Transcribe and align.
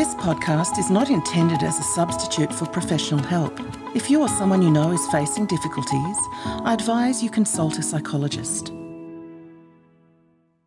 This 0.00 0.14
podcast 0.14 0.78
is 0.78 0.88
not 0.88 1.10
intended 1.10 1.62
as 1.62 1.78
a 1.78 1.82
substitute 1.82 2.50
for 2.54 2.64
professional 2.64 3.22
help. 3.22 3.52
If 3.94 4.08
you 4.08 4.22
or 4.22 4.28
someone 4.28 4.62
you 4.62 4.70
know 4.70 4.92
is 4.92 5.06
facing 5.08 5.44
difficulties, 5.44 6.16
I 6.42 6.72
advise 6.72 7.22
you 7.22 7.28
consult 7.28 7.76
a 7.76 7.82
psychologist. 7.82 8.72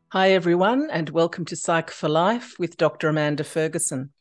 Hi, 0.09 0.33
everyone, 0.33 0.87
and 0.91 1.09
welcome 1.09 1.45
to 1.45 1.55
Psych 1.55 1.89
for 1.89 2.09
Life 2.09 2.53
with 2.59 2.77
Dr. 2.77 3.09
Amanda 3.09 3.43
Ferguson. 3.43 4.11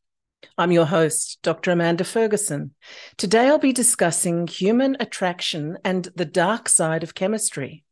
I'm 0.57 0.73
your 0.73 0.87
host, 0.87 1.41
Dr. 1.43 1.73
Amanda 1.73 2.05
Ferguson. 2.05 2.75
Today 3.19 3.49
I'll 3.49 3.59
be 3.59 3.75
discussing 3.75 4.47
human 4.47 4.97
attraction 4.99 5.77
and 5.85 6.09
the 6.17 6.25
dark 6.25 6.71
side 6.71 7.03
of 7.03 7.15
chemistry. 7.15 7.85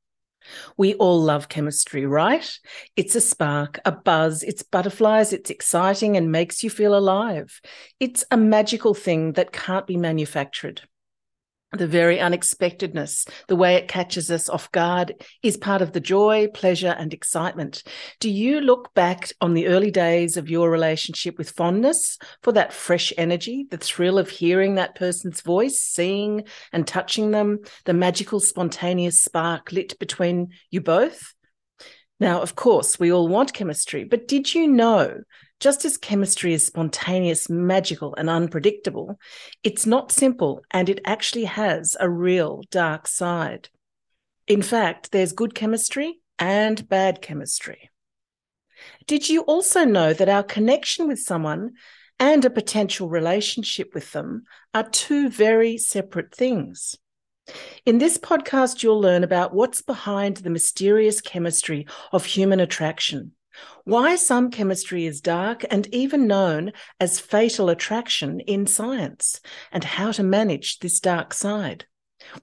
We 0.77 0.95
all 0.95 1.21
love 1.21 1.49
chemistry, 1.49 2.07
right? 2.07 2.49
It's 2.97 3.15
a 3.15 3.21
spark, 3.21 3.79
a 3.85 3.93
buzz, 3.93 4.43
it's 4.43 4.63
butterflies, 4.63 5.33
it's 5.33 5.51
exciting 5.51 6.17
and 6.17 6.33
makes 6.33 6.63
you 6.63 6.71
feel 6.71 6.97
alive. 6.97 7.61
It's 7.99 8.25
a 8.31 8.37
magical 8.37 8.95
thing 8.95 9.33
that 9.33 9.53
can't 9.53 9.87
be 9.87 9.97
manufactured 9.97 10.83
the 11.73 11.87
very 11.87 12.19
unexpectedness, 12.19 13.27
the 13.47 13.57
way 13.57 13.77
it 13.77 13.89
catches 13.89 14.31
us 14.31 14.49
off 14.49 14.71
guard, 14.73 15.15
is 15.43 15.57
part 15.57 15.83
of 15.83 15.93
the 15.93 16.01
joy, 16.01 16.49
pleasure, 16.53 16.95
and 16.99 17.15
excitement. 17.15 17.83
Do 18.19 18.29
you 18.29 18.61
look 18.61 18.93
back 18.95 19.33
on 19.41 19.55
the 19.55 19.69
early 19.69 19.91
days 19.91 20.37
of 20.37 20.51
your 20.51 20.71
relationship 20.71 21.39
with 21.39 21.51
fondness 21.51 22.19
for 22.43 22.53
that 22.53 22.73
fresh 22.73 23.13
energy, 23.17 23.67
the 23.71 23.79
thrill 23.79 24.19
of 24.19 24.31
hearing 24.31 24.75
that 24.75 24.97
person's 24.97 25.43
voice, 25.43 25.81
seeing 25.81 26.45
and 26.73 26.87
touching 26.87 27.31
them, 27.31 27.61
the 27.85 27.95
magical, 27.95 28.41
spontaneous 28.41 29.23
spark 29.23 29.71
lit 29.71 29.99
between 29.99 30.49
you 30.71 30.81
both? 30.81 31.35
Now, 32.19 32.43
of 32.43 32.55
course, 32.55 32.99
we 32.99 33.13
all 33.13 33.29
want 33.29 33.55
chemistry, 33.55 34.05
but 34.05 34.29
did 34.29 34.55
you 34.55 34.69
know 34.69 35.23
just 35.61 35.85
as 35.85 35.99
chemistry 35.99 36.55
is 36.55 36.67
spontaneous, 36.67 37.51
magical, 37.51 38.15
and 38.17 38.31
unpredictable, 38.31 39.19
it's 39.63 39.87
not 39.87 40.11
simple 40.11 40.63
and 40.71 40.89
it 40.89 41.01
actually 41.05 41.45
has 41.45 41.97
a 42.01 42.09
real 42.09 42.63
dark 42.71 43.07
side. 43.07 43.69
In 44.47 44.63
fact, 44.63 45.13
there's 45.13 45.33
good 45.33 45.55
chemistry 45.55 46.21
and 46.39 46.89
bad 46.89 47.21
chemistry. 47.21 47.91
Did 49.07 49.29
you 49.29 49.43
also 49.43 49.85
know 49.85 50.15
that 50.15 50.31
our 50.31 50.43
connection 50.43 51.07
with 51.07 51.21
someone 51.21 51.73
and 52.19 52.45
a 52.45 52.51
potential 52.51 53.11
relationship 53.11 53.95
with 53.95 54.13
them 54.13 54.45
are 54.73 54.89
two 54.89 55.29
very 55.29 55.77
separate 55.77 56.35
things? 56.35 56.97
In 57.85 57.99
this 57.99 58.17
podcast, 58.17 58.83
you'll 58.83 59.01
learn 59.01 59.25
about 59.25 59.55
what's 59.55 59.83
behind 59.83 60.39
the 60.39 60.51
mysterious 60.51 61.21
chemistry 61.21 61.87
of 62.13 62.25
human 62.25 62.61
attraction 62.61 63.33
why 63.85 64.17
some 64.17 64.51
chemistry 64.51 65.07
is 65.07 65.21
dark 65.21 65.65
and 65.71 65.87
even 65.95 66.27
known 66.27 66.73
as 66.99 67.21
fatal 67.21 67.69
attraction 67.69 68.41
in 68.41 68.67
science, 68.67 69.41
and 69.73 69.85
how 69.85 70.13
to 70.13 70.23
manage 70.23 70.79
this 70.79 71.01
dark 71.01 71.35
side. 71.35 71.87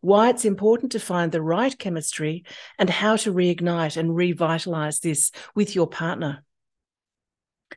Why 0.02 0.30
it's 0.30 0.46
important 0.46 0.92
to 0.94 1.00
find 1.00 1.32
the 1.32 1.42
right 1.42 1.78
chemistry 1.78 2.46
and 2.80 2.90
how 2.90 3.16
to 3.18 3.34
reignite 3.34 3.98
and 3.98 4.16
revitalize 4.16 5.00
this 5.00 5.32
with 5.56 5.76
your 5.76 5.88
partner. 5.88 6.44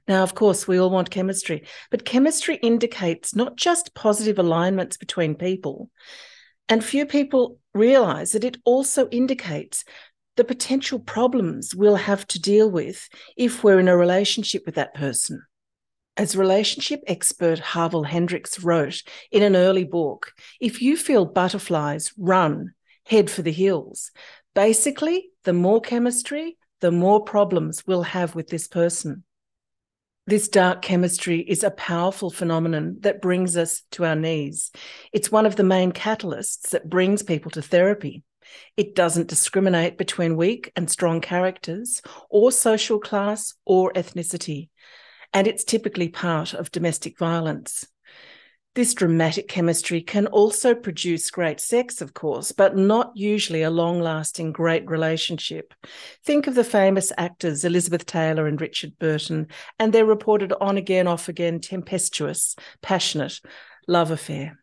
Now, 0.08 0.22
of 0.22 0.34
course, 0.34 0.66
we 0.66 0.78
all 0.78 0.90
want 0.90 1.10
chemistry, 1.10 1.64
but 1.90 2.04
chemistry 2.04 2.56
indicates 2.56 3.34
not 3.34 3.56
just 3.56 3.94
positive 3.94 4.38
alignments 4.38 4.96
between 4.96 5.34
people. 5.34 5.90
And 6.68 6.84
few 6.84 7.06
people 7.06 7.58
realize 7.74 8.32
that 8.32 8.44
it 8.44 8.56
also 8.64 9.08
indicates 9.08 9.84
the 10.36 10.44
potential 10.44 10.98
problems 10.98 11.74
we'll 11.74 11.96
have 11.96 12.26
to 12.28 12.40
deal 12.40 12.70
with 12.70 13.08
if 13.36 13.62
we're 13.62 13.80
in 13.80 13.88
a 13.88 13.96
relationship 13.96 14.64
with 14.66 14.76
that 14.76 14.94
person. 14.94 15.42
As 16.16 16.36
relationship 16.36 17.02
expert 17.06 17.58
Harville 17.58 18.04
Hendrix 18.04 18.60
wrote 18.60 19.02
in 19.30 19.42
an 19.42 19.56
early 19.56 19.84
book, 19.84 20.32
if 20.60 20.82
you 20.82 20.96
feel 20.96 21.24
butterflies, 21.24 22.12
run, 22.18 22.74
head 23.06 23.30
for 23.30 23.42
the 23.42 23.52
hills. 23.52 24.10
Basically, 24.54 25.30
the 25.44 25.52
more 25.52 25.80
chemistry, 25.80 26.58
the 26.80 26.90
more 26.90 27.22
problems 27.22 27.86
we'll 27.86 28.02
have 28.02 28.34
with 28.34 28.48
this 28.48 28.68
person. 28.68 29.24
This 30.26 30.48
dark 30.48 30.82
chemistry 30.82 31.40
is 31.40 31.64
a 31.64 31.70
powerful 31.70 32.30
phenomenon 32.30 32.98
that 33.00 33.22
brings 33.22 33.56
us 33.56 33.82
to 33.92 34.04
our 34.04 34.14
knees. 34.14 34.70
It's 35.12 35.32
one 35.32 35.46
of 35.46 35.56
the 35.56 35.64
main 35.64 35.92
catalysts 35.92 36.70
that 36.70 36.88
brings 36.88 37.22
people 37.22 37.50
to 37.52 37.62
therapy. 37.62 38.22
It 38.76 38.94
doesn't 38.94 39.28
discriminate 39.28 39.98
between 39.98 40.36
weak 40.36 40.72
and 40.76 40.90
strong 40.90 41.20
characters, 41.20 42.02
or 42.28 42.52
social 42.52 42.98
class, 42.98 43.54
or 43.64 43.92
ethnicity. 43.92 44.68
And 45.32 45.46
it's 45.46 45.64
typically 45.64 46.08
part 46.08 46.54
of 46.54 46.72
domestic 46.72 47.18
violence. 47.18 47.86
This 48.76 48.94
dramatic 48.94 49.48
chemistry 49.48 50.00
can 50.00 50.28
also 50.28 50.76
produce 50.76 51.32
great 51.32 51.58
sex, 51.58 52.00
of 52.00 52.14
course, 52.14 52.52
but 52.52 52.76
not 52.76 53.10
usually 53.16 53.62
a 53.62 53.70
long 53.70 54.00
lasting 54.00 54.52
great 54.52 54.88
relationship. 54.88 55.74
Think 56.24 56.46
of 56.46 56.54
the 56.54 56.62
famous 56.62 57.12
actors 57.18 57.64
Elizabeth 57.64 58.06
Taylor 58.06 58.46
and 58.46 58.60
Richard 58.60 58.96
Burton 59.00 59.48
and 59.80 59.92
their 59.92 60.04
reported 60.04 60.52
on 60.60 60.76
again, 60.76 61.08
off 61.08 61.28
again, 61.28 61.58
tempestuous, 61.58 62.54
passionate 62.80 63.40
love 63.88 64.12
affair. 64.12 64.59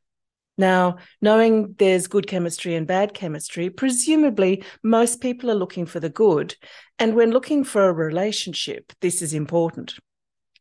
Now, 0.57 0.97
knowing 1.21 1.75
there's 1.77 2.07
good 2.07 2.27
chemistry 2.27 2.75
and 2.75 2.87
bad 2.87 3.13
chemistry, 3.13 3.69
presumably 3.69 4.63
most 4.83 5.21
people 5.21 5.51
are 5.51 5.55
looking 5.55 5.85
for 5.85 5.99
the 5.99 6.09
good. 6.09 6.55
And 6.97 7.15
when 7.15 7.31
looking 7.31 7.63
for 7.63 7.87
a 7.87 7.93
relationship, 7.93 8.91
this 9.01 9.21
is 9.21 9.33
important. 9.33 9.95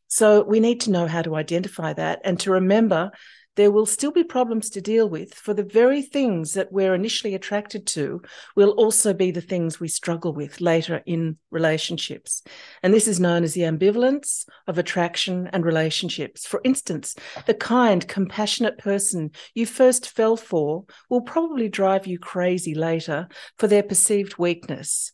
So 0.09 0.43
we 0.43 0.61
need 0.61 0.81
to 0.83 0.91
know 0.91 1.07
how 1.07 1.23
to 1.23 1.35
identify 1.35 1.93
that 1.95 2.21
and 2.25 2.39
to 2.41 2.53
remember 2.53 3.11
there 3.57 3.71
will 3.71 3.87
still 3.87 4.13
be 4.13 4.23
problems 4.23 4.71
to 4.71 4.81
deal 4.81 5.09
with, 5.09 5.35
for 5.35 5.53
the 5.53 5.65
very 5.65 6.03
things 6.03 6.55
that 6.55 6.73
we're 6.73 6.95
initially 6.95 7.35
attracted 7.35 7.87
to 7.89 8.23
will 8.55 8.71
also 8.71 9.13
be 9.13 9.31
the 9.31 9.41
things 9.41 9.81
we 9.81 9.89
struggle 9.89 10.33
with 10.33 10.61
later 10.61 11.03
in 11.07 11.37
relationships. 11.51 12.43
And 12.83 12.95
this 12.95 13.09
is 13.09 13.19
known 13.19 13.43
as 13.43 13.55
the 13.55 13.63
ambivalence 13.63 14.47
of 14.67 14.79
attraction 14.79 15.49
and 15.53 15.65
relationships. 15.65 16.47
For 16.47 16.61
instance, 16.65 17.17
the 17.47 17.55
kind, 17.55 18.07
compassionate 18.07 18.79
person 18.79 19.31
you 19.55 19.67
first 19.67 20.11
fell 20.11 20.37
for 20.37 20.85
will 21.09 21.23
probably 21.23 21.69
drive 21.69 22.07
you 22.07 22.19
crazy 22.19 22.75
later 22.75 23.29
for 23.59 23.67
their 23.67 23.83
perceived 23.83 24.39
weakness 24.39 25.13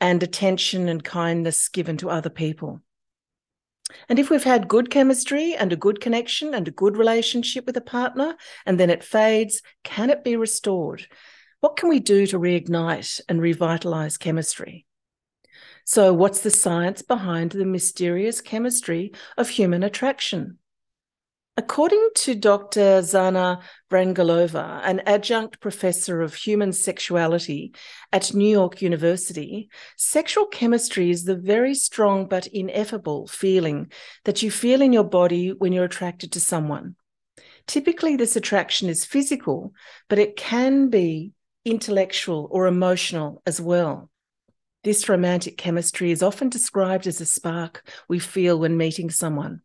and 0.00 0.22
attention 0.22 0.88
and 0.88 1.04
kindness 1.04 1.68
given 1.68 1.96
to 1.98 2.10
other 2.10 2.30
people. 2.30 2.80
And 4.08 4.18
if 4.18 4.30
we've 4.30 4.44
had 4.44 4.68
good 4.68 4.90
chemistry 4.90 5.54
and 5.54 5.72
a 5.72 5.76
good 5.76 6.00
connection 6.00 6.54
and 6.54 6.66
a 6.68 6.72
good 6.72 6.96
relationship 6.96 7.66
with 7.66 7.76
a 7.76 7.80
partner, 7.80 8.36
and 8.64 8.78
then 8.78 8.90
it 8.90 9.04
fades, 9.04 9.62
can 9.84 10.10
it 10.10 10.24
be 10.24 10.36
restored? 10.36 11.06
What 11.60 11.76
can 11.76 11.88
we 11.88 12.00
do 12.00 12.26
to 12.28 12.38
reignite 12.38 13.20
and 13.28 13.42
revitalize 13.42 14.16
chemistry? 14.16 14.86
So, 15.84 16.14
what's 16.14 16.40
the 16.40 16.50
science 16.50 17.02
behind 17.02 17.50
the 17.50 17.64
mysterious 17.64 18.40
chemistry 18.40 19.12
of 19.36 19.48
human 19.48 19.82
attraction? 19.82 20.59
According 21.56 22.10
to 22.14 22.34
Dr. 22.36 23.02
Zhana 23.02 23.60
Vrangalova, 23.90 24.80
an 24.84 25.00
adjunct 25.00 25.60
professor 25.60 26.22
of 26.22 26.32
human 26.32 26.72
sexuality 26.72 27.74
at 28.12 28.32
New 28.32 28.48
York 28.48 28.80
University, 28.80 29.68
sexual 29.96 30.46
chemistry 30.46 31.10
is 31.10 31.24
the 31.24 31.36
very 31.36 31.74
strong 31.74 32.28
but 32.28 32.46
ineffable 32.46 33.26
feeling 33.26 33.90
that 34.24 34.42
you 34.42 34.50
feel 34.50 34.80
in 34.80 34.92
your 34.92 35.04
body 35.04 35.50
when 35.50 35.72
you're 35.72 35.84
attracted 35.84 36.32
to 36.32 36.40
someone. 36.40 36.94
Typically, 37.66 38.16
this 38.16 38.36
attraction 38.36 38.88
is 38.88 39.04
physical, 39.04 39.74
but 40.08 40.20
it 40.20 40.36
can 40.36 40.88
be 40.88 41.32
intellectual 41.64 42.48
or 42.50 42.68
emotional 42.68 43.42
as 43.44 43.60
well. 43.60 44.08
This 44.84 45.08
romantic 45.08 45.58
chemistry 45.58 46.10
is 46.10 46.22
often 46.22 46.48
described 46.48 47.06
as 47.06 47.20
a 47.20 47.26
spark 47.26 47.86
we 48.08 48.18
feel 48.18 48.58
when 48.58 48.76
meeting 48.76 49.10
someone. 49.10 49.62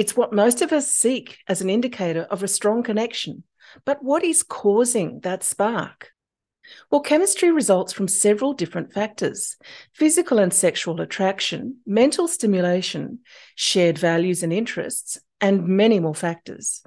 It's 0.00 0.16
what 0.16 0.32
most 0.32 0.62
of 0.62 0.72
us 0.72 0.90
seek 0.90 1.36
as 1.46 1.60
an 1.60 1.68
indicator 1.68 2.22
of 2.30 2.42
a 2.42 2.48
strong 2.48 2.82
connection. 2.82 3.44
But 3.84 4.02
what 4.02 4.24
is 4.24 4.42
causing 4.42 5.20
that 5.24 5.44
spark? 5.44 6.12
Well, 6.90 7.02
chemistry 7.02 7.50
results 7.50 7.92
from 7.92 8.08
several 8.08 8.54
different 8.54 8.94
factors 8.94 9.58
physical 9.92 10.38
and 10.38 10.54
sexual 10.54 11.02
attraction, 11.02 11.80
mental 11.84 12.28
stimulation, 12.28 13.18
shared 13.56 13.98
values 13.98 14.42
and 14.42 14.54
interests, 14.54 15.20
and 15.38 15.68
many 15.68 16.00
more 16.00 16.14
factors. 16.14 16.82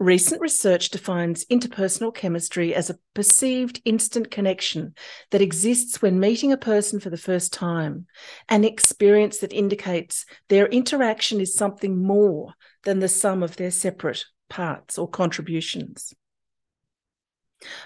Recent 0.00 0.40
research 0.40 0.88
defines 0.88 1.44
interpersonal 1.44 2.14
chemistry 2.14 2.74
as 2.74 2.88
a 2.88 2.98
perceived 3.12 3.82
instant 3.84 4.30
connection 4.30 4.94
that 5.30 5.42
exists 5.42 6.00
when 6.00 6.18
meeting 6.18 6.52
a 6.52 6.56
person 6.56 7.00
for 7.00 7.10
the 7.10 7.18
first 7.18 7.52
time, 7.52 8.06
an 8.48 8.64
experience 8.64 9.38
that 9.40 9.52
indicates 9.52 10.24
their 10.48 10.66
interaction 10.68 11.38
is 11.38 11.54
something 11.54 12.02
more 12.02 12.54
than 12.84 13.00
the 13.00 13.08
sum 13.08 13.42
of 13.42 13.56
their 13.56 13.70
separate 13.70 14.24
parts 14.48 14.96
or 14.96 15.06
contributions. 15.06 16.14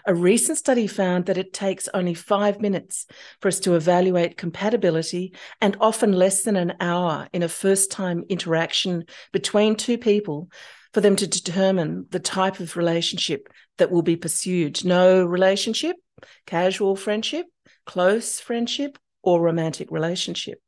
A 0.06 0.14
recent 0.14 0.56
study 0.56 0.86
found 0.86 1.26
that 1.26 1.36
it 1.36 1.52
takes 1.52 1.88
only 1.92 2.14
five 2.14 2.60
minutes 2.60 3.06
for 3.40 3.48
us 3.48 3.58
to 3.58 3.74
evaluate 3.74 4.36
compatibility 4.36 5.34
and 5.60 5.76
often 5.80 6.12
less 6.12 6.44
than 6.44 6.54
an 6.54 6.74
hour 6.78 7.26
in 7.32 7.42
a 7.42 7.48
first 7.48 7.90
time 7.90 8.22
interaction 8.28 9.04
between 9.32 9.74
two 9.74 9.98
people 9.98 10.48
for 10.94 11.00
them 11.00 11.16
to 11.16 11.26
determine 11.26 12.06
the 12.10 12.20
type 12.20 12.60
of 12.60 12.76
relationship 12.76 13.48
that 13.78 13.90
will 13.90 14.02
be 14.02 14.16
pursued. 14.16 14.84
No 14.84 15.24
relationship, 15.24 15.96
casual 16.46 16.94
friendship, 16.94 17.46
close 17.84 18.38
friendship, 18.38 18.96
or 19.20 19.42
romantic 19.42 19.90
relationship. 19.90 20.60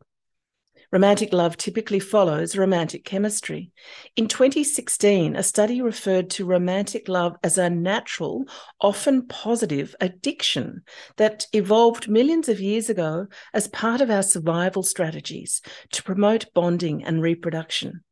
Romantic 0.92 1.32
love 1.32 1.56
typically 1.56 2.00
follows 2.00 2.56
romantic 2.56 3.04
chemistry. 3.04 3.70
In 4.16 4.28
2016, 4.28 5.36
a 5.36 5.42
study 5.42 5.80
referred 5.80 6.30
to 6.30 6.44
romantic 6.44 7.08
love 7.08 7.36
as 7.44 7.58
a 7.58 7.70
natural, 7.70 8.44
often 8.80 9.26
positive 9.26 9.94
addiction 10.00 10.82
that 11.16 11.46
evolved 11.52 12.08
millions 12.08 12.48
of 12.48 12.60
years 12.60 12.88
ago 12.88 13.26
as 13.52 13.68
part 13.68 14.00
of 14.00 14.10
our 14.10 14.22
survival 14.22 14.82
strategies 14.82 15.60
to 15.92 16.02
promote 16.02 16.46
bonding 16.54 17.04
and 17.04 17.20
reproduction. 17.20 18.02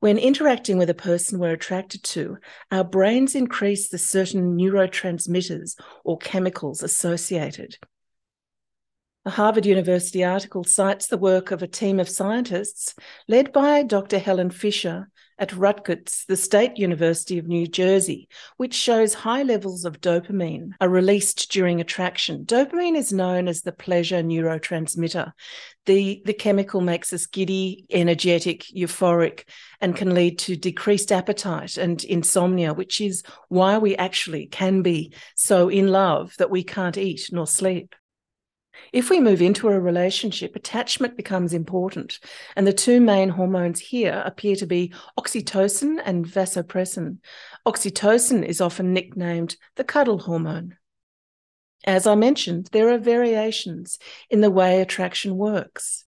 When 0.00 0.18
interacting 0.18 0.78
with 0.78 0.90
a 0.90 0.94
person 0.94 1.38
we're 1.38 1.52
attracted 1.52 2.02
to, 2.04 2.38
our 2.70 2.84
brains 2.84 3.34
increase 3.34 3.88
the 3.88 3.98
certain 3.98 4.56
neurotransmitters 4.56 5.78
or 6.04 6.18
chemicals 6.18 6.82
associated. 6.82 7.78
A 9.26 9.30
Harvard 9.30 9.64
University 9.64 10.22
article 10.22 10.64
cites 10.64 11.06
the 11.06 11.16
work 11.16 11.50
of 11.50 11.62
a 11.62 11.66
team 11.66 11.98
of 11.98 12.10
scientists 12.10 12.94
led 13.26 13.52
by 13.52 13.82
Dr. 13.82 14.18
Helen 14.18 14.50
Fisher 14.50 15.08
at 15.38 15.52
Rutgers, 15.52 16.24
the 16.28 16.36
State 16.36 16.78
University 16.78 17.38
of 17.38 17.46
New 17.46 17.66
Jersey, 17.66 18.28
which 18.56 18.74
shows 18.74 19.14
high 19.14 19.42
levels 19.42 19.84
of 19.84 20.00
dopamine 20.00 20.72
are 20.80 20.88
released 20.88 21.50
during 21.50 21.80
attraction. 21.80 22.44
Dopamine 22.44 22.96
is 22.96 23.12
known 23.12 23.48
as 23.48 23.62
the 23.62 23.72
pleasure 23.72 24.22
neurotransmitter. 24.22 25.32
The, 25.86 26.22
the 26.24 26.32
chemical 26.32 26.80
makes 26.80 27.12
us 27.12 27.26
giddy, 27.26 27.84
energetic, 27.90 28.64
euphoric, 28.74 29.44
and 29.80 29.96
can 29.96 30.14
lead 30.14 30.38
to 30.40 30.56
decreased 30.56 31.12
appetite 31.12 31.76
and 31.76 32.02
insomnia, 32.04 32.72
which 32.72 33.00
is 33.00 33.22
why 33.48 33.78
we 33.78 33.96
actually 33.96 34.46
can 34.46 34.82
be 34.82 35.12
so 35.36 35.68
in 35.68 35.88
love 35.88 36.34
that 36.38 36.50
we 36.50 36.62
can't 36.62 36.96
eat 36.96 37.28
nor 37.32 37.46
sleep. 37.46 37.94
If 38.92 39.10
we 39.10 39.20
move 39.20 39.42
into 39.42 39.68
a 39.68 39.80
relationship, 39.80 40.56
attachment 40.56 41.16
becomes 41.16 41.52
important. 41.52 42.18
And 42.56 42.66
the 42.66 42.72
two 42.72 43.00
main 43.00 43.30
hormones 43.30 43.80
here 43.80 44.22
appear 44.24 44.56
to 44.56 44.66
be 44.66 44.92
oxytocin 45.18 46.00
and 46.04 46.26
vasopressin. 46.26 47.18
Oxytocin 47.66 48.44
is 48.44 48.60
often 48.60 48.92
nicknamed 48.92 49.56
the 49.76 49.84
cuddle 49.84 50.18
hormone. 50.18 50.76
As 51.86 52.06
I 52.06 52.14
mentioned, 52.14 52.70
there 52.72 52.88
are 52.90 52.98
variations 52.98 53.98
in 54.30 54.40
the 54.40 54.50
way 54.50 54.80
attraction 54.80 55.36
works. 55.36 56.04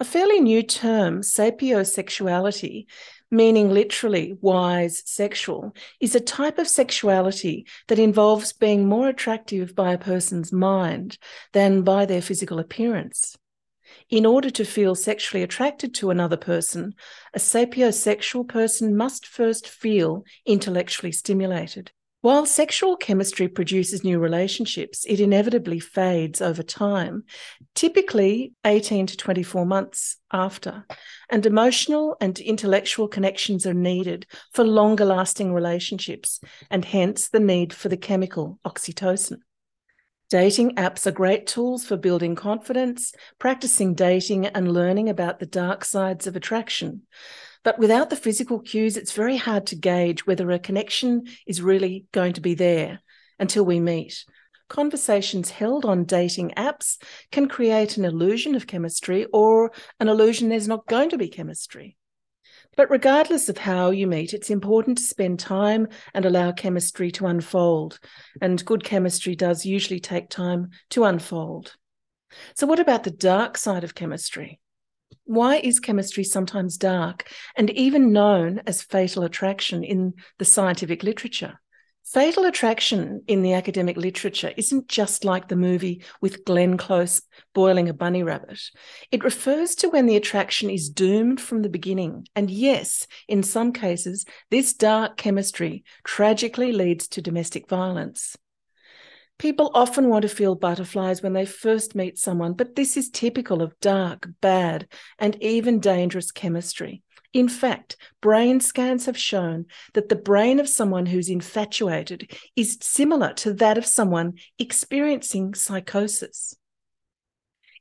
A 0.00 0.04
fairly 0.04 0.40
new 0.40 0.62
term, 0.62 1.20
sapiosexuality, 1.20 2.86
meaning 3.32 3.70
literally 3.70 4.36
wise 4.40 5.02
sexual, 5.06 5.74
is 6.00 6.14
a 6.14 6.20
type 6.20 6.58
of 6.58 6.68
sexuality 6.68 7.66
that 7.88 7.98
involves 7.98 8.52
being 8.52 8.86
more 8.86 9.08
attractive 9.08 9.74
by 9.74 9.92
a 9.92 9.98
person's 9.98 10.52
mind 10.52 11.18
than 11.52 11.82
by 11.82 12.06
their 12.06 12.22
physical 12.22 12.60
appearance. 12.60 13.36
In 14.10 14.26
order 14.26 14.50
to 14.50 14.64
feel 14.64 14.94
sexually 14.94 15.42
attracted 15.42 15.94
to 15.94 16.10
another 16.10 16.36
person, 16.36 16.94
a 17.34 17.38
sapiosexual 17.38 18.46
person 18.46 18.96
must 18.96 19.26
first 19.26 19.66
feel 19.66 20.24
intellectually 20.46 21.12
stimulated. 21.12 21.90
While 22.22 22.46
sexual 22.46 22.96
chemistry 22.96 23.48
produces 23.48 24.04
new 24.04 24.20
relationships, 24.20 25.04
it 25.08 25.18
inevitably 25.18 25.80
fades 25.80 26.40
over 26.40 26.62
time, 26.62 27.24
typically 27.74 28.52
18 28.64 29.08
to 29.08 29.16
24 29.16 29.66
months 29.66 30.18
after. 30.32 30.86
And 31.28 31.44
emotional 31.44 32.16
and 32.20 32.38
intellectual 32.38 33.08
connections 33.08 33.66
are 33.66 33.74
needed 33.74 34.26
for 34.52 34.62
longer 34.62 35.04
lasting 35.04 35.52
relationships, 35.52 36.38
and 36.70 36.84
hence 36.84 37.28
the 37.28 37.40
need 37.40 37.72
for 37.72 37.88
the 37.88 37.96
chemical 37.96 38.60
oxytocin. 38.64 39.38
Dating 40.30 40.76
apps 40.76 41.08
are 41.08 41.12
great 41.12 41.48
tools 41.48 41.84
for 41.84 41.96
building 41.96 42.36
confidence, 42.36 43.12
practicing 43.40 43.94
dating, 43.94 44.46
and 44.46 44.72
learning 44.72 45.08
about 45.08 45.40
the 45.40 45.46
dark 45.46 45.84
sides 45.84 46.28
of 46.28 46.36
attraction. 46.36 47.02
But 47.64 47.78
without 47.78 48.10
the 48.10 48.16
physical 48.16 48.60
cues, 48.60 48.96
it's 48.96 49.12
very 49.12 49.36
hard 49.36 49.66
to 49.68 49.76
gauge 49.76 50.26
whether 50.26 50.50
a 50.50 50.58
connection 50.58 51.24
is 51.46 51.62
really 51.62 52.06
going 52.12 52.32
to 52.34 52.40
be 52.40 52.54
there 52.54 53.00
until 53.38 53.64
we 53.64 53.78
meet. 53.78 54.24
Conversations 54.68 55.50
held 55.50 55.84
on 55.84 56.04
dating 56.04 56.52
apps 56.56 56.96
can 57.30 57.48
create 57.48 57.96
an 57.96 58.04
illusion 58.04 58.54
of 58.54 58.66
chemistry 58.66 59.26
or 59.32 59.70
an 60.00 60.08
illusion 60.08 60.48
there's 60.48 60.66
not 60.66 60.86
going 60.86 61.10
to 61.10 61.18
be 61.18 61.28
chemistry. 61.28 61.96
But 62.74 62.90
regardless 62.90 63.50
of 63.50 63.58
how 63.58 63.90
you 63.90 64.06
meet, 64.06 64.32
it's 64.32 64.48
important 64.48 64.96
to 64.96 65.04
spend 65.04 65.38
time 65.38 65.88
and 66.14 66.24
allow 66.24 66.52
chemistry 66.52 67.10
to 67.12 67.26
unfold. 67.26 67.98
And 68.40 68.64
good 68.64 68.82
chemistry 68.82 69.36
does 69.36 69.66
usually 69.66 70.00
take 70.00 70.30
time 70.30 70.70
to 70.90 71.04
unfold. 71.04 71.76
So, 72.54 72.66
what 72.66 72.80
about 72.80 73.04
the 73.04 73.10
dark 73.10 73.58
side 73.58 73.84
of 73.84 73.94
chemistry? 73.94 74.58
Why 75.24 75.56
is 75.56 75.80
chemistry 75.80 76.24
sometimes 76.24 76.76
dark 76.76 77.30
and 77.56 77.70
even 77.70 78.12
known 78.12 78.62
as 78.66 78.82
fatal 78.82 79.22
attraction 79.24 79.84
in 79.84 80.14
the 80.38 80.44
scientific 80.44 81.02
literature? 81.02 81.60
Fatal 82.04 82.44
attraction 82.44 83.22
in 83.26 83.42
the 83.42 83.54
academic 83.54 83.96
literature 83.96 84.52
isn't 84.56 84.88
just 84.88 85.24
like 85.24 85.48
the 85.48 85.56
movie 85.56 86.02
with 86.20 86.44
Glenn 86.44 86.76
Close 86.76 87.22
boiling 87.54 87.88
a 87.88 87.94
bunny 87.94 88.22
rabbit. 88.22 88.60
It 89.10 89.24
refers 89.24 89.74
to 89.76 89.88
when 89.88 90.06
the 90.06 90.16
attraction 90.16 90.68
is 90.68 90.90
doomed 90.90 91.40
from 91.40 91.62
the 91.62 91.70
beginning. 91.70 92.26
And 92.34 92.50
yes, 92.50 93.06
in 93.28 93.42
some 93.42 93.72
cases, 93.72 94.26
this 94.50 94.74
dark 94.74 95.16
chemistry 95.16 95.84
tragically 96.04 96.72
leads 96.72 97.08
to 97.08 97.22
domestic 97.22 97.68
violence. 97.68 98.36
People 99.42 99.72
often 99.74 100.08
want 100.08 100.22
to 100.22 100.28
feel 100.28 100.54
butterflies 100.54 101.20
when 101.20 101.32
they 101.32 101.44
first 101.44 101.96
meet 101.96 102.16
someone, 102.16 102.52
but 102.52 102.76
this 102.76 102.96
is 102.96 103.10
typical 103.10 103.60
of 103.60 103.74
dark, 103.80 104.28
bad, 104.40 104.86
and 105.18 105.36
even 105.42 105.80
dangerous 105.80 106.30
chemistry. 106.30 107.02
In 107.32 107.48
fact, 107.48 107.96
brain 108.20 108.60
scans 108.60 109.06
have 109.06 109.18
shown 109.18 109.66
that 109.94 110.08
the 110.08 110.14
brain 110.14 110.60
of 110.60 110.68
someone 110.68 111.06
who's 111.06 111.28
infatuated 111.28 112.30
is 112.54 112.78
similar 112.82 113.32
to 113.32 113.52
that 113.54 113.78
of 113.78 113.84
someone 113.84 114.34
experiencing 114.60 115.54
psychosis. 115.54 116.54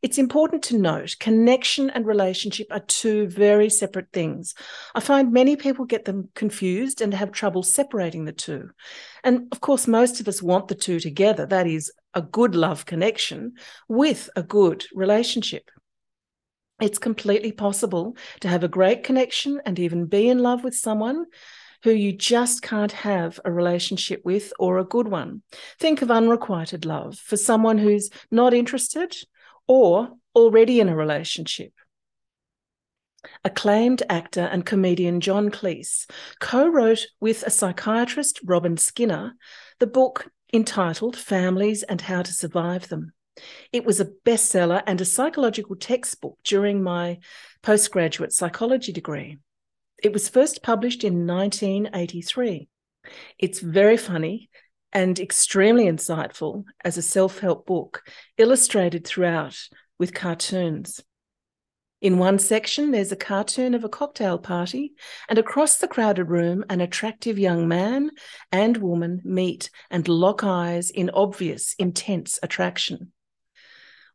It's 0.02 0.18
important 0.18 0.64
to 0.64 0.80
note 0.80 1.16
connection 1.20 1.92
and 1.92 2.08
relationship 2.08 2.68
are 2.72 2.80
two 2.80 3.28
very 3.28 3.70
separate 3.70 4.12
things. 4.12 4.56
I 4.96 5.00
find 5.00 5.32
many 5.32 5.56
people 5.56 5.86
get 5.86 6.06
them 6.06 6.30
confused 6.34 7.02
and 7.02 7.14
have 7.14 7.32
trouble 7.32 7.62
separating 7.62 8.26
the 8.26 8.32
two. 8.32 8.72
And 9.24 9.48
of 9.52 9.62
course, 9.62 9.88
most 9.88 10.20
of 10.20 10.28
us 10.28 10.42
want 10.42 10.70
the 10.70 10.76
two 10.76 11.00
together 11.00 11.46
that 11.46 11.68
is, 11.68 11.92
a 12.14 12.22
good 12.22 12.56
love 12.56 12.86
connection 12.86 13.54
with 13.88 14.30
a 14.36 14.44
good 14.44 14.86
relationship. 14.94 15.70
It's 16.82 16.98
completely 16.98 17.52
possible 17.52 18.18
to 18.42 18.48
have 18.48 18.64
a 18.64 18.68
great 18.68 19.04
connection 19.04 19.62
and 19.66 19.80
even 19.80 20.08
be 20.08 20.28
in 20.28 20.40
love 20.40 20.64
with 20.64 20.76
someone 20.76 21.26
who 21.84 21.92
you 21.92 22.12
just 22.12 22.62
can't 22.62 22.92
have 22.92 23.40
a 23.46 23.52
relationship 23.52 24.22
with 24.26 24.52
or 24.60 24.78
a 24.78 24.84
good 24.84 25.08
one. 25.08 25.42
Think 25.80 26.02
of 26.02 26.12
unrequited 26.12 26.86
love 26.86 27.18
for 27.18 27.38
someone 27.38 27.78
who's 27.78 28.10
not 28.30 28.54
interested 28.54 29.16
or 29.72 30.10
already 30.36 30.82
in 30.82 30.90
a 30.90 30.96
relationship. 30.96 31.72
Acclaimed 33.46 34.04
actor 34.10 34.42
and 34.42 34.66
comedian 34.66 35.22
John 35.22 35.50
Cleese 35.50 36.10
co 36.42 36.68
wrote 36.68 37.08
with 37.22 37.44
a 37.44 37.50
psychiatrist, 37.50 38.42
Robin 38.44 38.76
Skynner, 38.76 39.32
the 39.80 39.88
book 39.88 40.30
entitled 40.52 41.16
Families 41.16 41.84
and 41.84 42.02
How 42.02 42.22
to 42.22 42.34
Survive 42.34 42.90
Them. 42.90 43.14
It 43.72 43.86
was 43.86 44.02
a 44.02 44.10
bestseller 44.26 44.84
and 44.86 45.00
a 45.00 45.06
psychological 45.06 45.78
textbook 45.78 46.38
during 46.44 46.84
my 46.84 47.20
postgraduate 47.62 48.34
psychology 48.34 48.92
degree. 48.92 49.38
It 50.04 50.12
was 50.12 50.28
first 50.28 50.64
published 50.64 51.06
in 51.06 51.26
1983. 51.26 52.68
It's 53.40 53.62
very 53.62 53.96
funny 53.96 54.50
and 54.94 55.20
extremely 55.20 55.86
insightful 55.86 56.66
as 56.84 56.98
a 56.98 57.02
self 57.02 57.40
help 57.40 57.66
book, 57.66 58.04
illustrated 58.38 59.06
throughout 59.06 59.58
with 59.98 60.14
cartoons. 60.14 61.02
In 62.02 62.18
one 62.18 62.40
section, 62.40 62.90
there's 62.90 63.12
a 63.12 63.16
cartoon 63.16 63.76
of 63.76 63.84
a 63.84 63.90
cocktail 63.90 64.40
party, 64.40 64.94
and 65.30 65.38
across 65.38 65.78
the 65.78 65.88
crowded 65.88 66.26
room, 66.26 66.66
an 66.68 66.82
attractive 66.82 67.38
young 67.38 67.68
man 67.68 68.10
and 68.52 68.78
woman 68.78 69.22
meet 69.24 69.70
and 69.92 70.08
lock 70.08 70.44
eyes 70.44 70.90
in 70.90 71.12
obvious, 71.12 71.76
intense 71.78 72.40
attraction. 72.42 73.12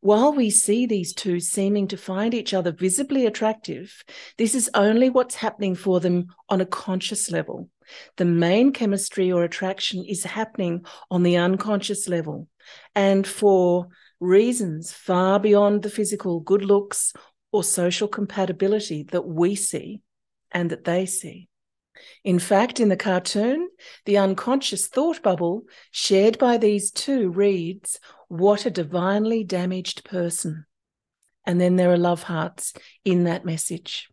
While 0.01 0.33
we 0.33 0.51
see 0.51 0.87
these 0.87 1.15
two 1.15 1.39
seeming 1.39 1.87
to 1.89 1.97
find 1.97 2.35
each 2.35 2.53
other 2.53 2.73
visibly 2.73 3.25
attractive, 3.25 4.05
this 4.37 4.57
is 4.57 4.69
only 4.75 5.09
what's 5.09 5.37
happening 5.37 5.77
for 5.77 6.01
them 6.01 6.35
on 6.49 6.61
a 6.61 6.67
conscious 6.67 7.31
level. 7.31 7.71
The 8.17 8.25
main 8.25 8.73
chemistry 8.73 9.31
or 9.31 9.45
attraction 9.45 10.05
is 10.05 10.25
happening 10.25 10.85
on 11.11 11.23
the 11.23 11.37
unconscious 11.37 12.09
level. 12.09 12.49
And 12.95 13.27
for 13.27 13.89
reasons 14.21 14.93
far 14.93 15.39
beyond 15.39 15.83
the 15.83 15.91
physical 15.91 16.41
good 16.41 16.65
looks 16.65 17.13
or 17.53 17.63
social 17.63 18.09
compatibility 18.09 19.05
that 19.05 19.27
we 19.27 19.55
see 19.55 20.03
and 20.53 20.71
that 20.71 20.85
they 20.85 21.07
see. 21.07 21.49
In 22.25 22.39
fact, 22.39 22.79
in 22.81 22.89
the 22.89 22.97
cartoon, 22.97 23.69
the 24.05 24.19
unconscious 24.19 24.87
thought 24.87 25.23
bubble 25.23 25.65
shared 25.91 26.39
by 26.39 26.59
these 26.59 26.91
two 26.91 27.31
reads, 27.31 27.99
What 28.29 28.67
a 28.67 28.71
divinely 28.71 29.45
damaged 29.45 30.05
person. 30.05 30.67
And 31.47 31.61
then 31.61 31.77
there 31.77 31.91
are 31.93 31.99
love 31.99 32.25
hearts 32.25 32.75
in 33.05 33.25
that 33.25 33.45
message. 33.45 34.09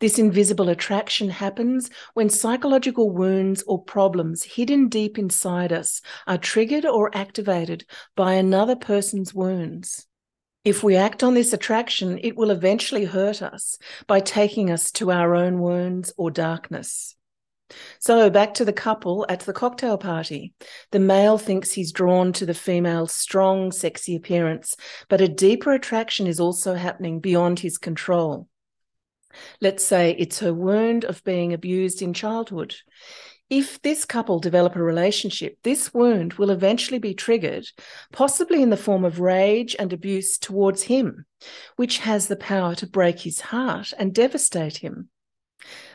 This 0.00 0.18
invisible 0.18 0.68
attraction 0.68 1.30
happens 1.30 1.90
when 2.14 2.28
psychological 2.28 3.10
wounds 3.10 3.62
or 3.66 3.82
problems 3.82 4.42
hidden 4.42 4.88
deep 4.88 5.18
inside 5.18 5.72
us 5.72 6.00
are 6.26 6.38
triggered 6.38 6.84
or 6.84 7.16
activated 7.16 7.84
by 8.14 8.34
another 8.34 8.76
person's 8.76 9.34
wounds. 9.34 10.06
If 10.64 10.82
we 10.82 10.96
act 10.96 11.22
on 11.22 11.34
this 11.34 11.52
attraction, 11.52 12.18
it 12.22 12.36
will 12.36 12.50
eventually 12.50 13.04
hurt 13.04 13.40
us 13.40 13.78
by 14.06 14.20
taking 14.20 14.70
us 14.70 14.90
to 14.92 15.12
our 15.12 15.34
own 15.34 15.60
wounds 15.60 16.12
or 16.16 16.30
darkness. 16.30 17.14
So, 17.98 18.30
back 18.30 18.54
to 18.54 18.64
the 18.64 18.72
couple 18.72 19.26
at 19.28 19.40
the 19.40 19.52
cocktail 19.52 19.98
party. 19.98 20.54
The 20.92 21.00
male 21.00 21.38
thinks 21.38 21.72
he's 21.72 21.92
drawn 21.92 22.32
to 22.34 22.46
the 22.46 22.54
female's 22.54 23.12
strong, 23.12 23.72
sexy 23.72 24.14
appearance, 24.14 24.76
but 25.08 25.20
a 25.20 25.28
deeper 25.28 25.72
attraction 25.72 26.26
is 26.26 26.38
also 26.38 26.74
happening 26.74 27.20
beyond 27.20 27.60
his 27.60 27.78
control. 27.78 28.48
Let's 29.60 29.84
say 29.84 30.14
it's 30.18 30.40
her 30.40 30.52
wound 30.52 31.04
of 31.04 31.24
being 31.24 31.52
abused 31.52 32.02
in 32.02 32.14
childhood. 32.14 32.76
If 33.48 33.80
this 33.82 34.04
couple 34.04 34.40
develop 34.40 34.74
a 34.74 34.82
relationship, 34.82 35.58
this 35.62 35.94
wound 35.94 36.34
will 36.34 36.50
eventually 36.50 36.98
be 36.98 37.14
triggered, 37.14 37.66
possibly 38.12 38.60
in 38.60 38.70
the 38.70 38.76
form 38.76 39.04
of 39.04 39.20
rage 39.20 39.76
and 39.78 39.92
abuse 39.92 40.36
towards 40.36 40.82
him, 40.82 41.26
which 41.76 41.98
has 41.98 42.26
the 42.26 42.36
power 42.36 42.74
to 42.74 42.88
break 42.88 43.20
his 43.20 43.40
heart 43.40 43.92
and 43.98 44.12
devastate 44.12 44.78
him. 44.78 45.10